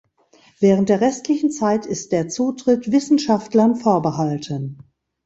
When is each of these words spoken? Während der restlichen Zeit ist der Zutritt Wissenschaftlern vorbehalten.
Während 0.59 0.89
der 0.89 0.99
restlichen 0.99 1.51
Zeit 1.51 1.85
ist 1.85 2.11
der 2.11 2.27
Zutritt 2.27 2.91
Wissenschaftlern 2.91 3.75
vorbehalten. 3.75 4.81